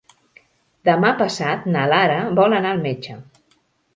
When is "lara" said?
1.93-2.17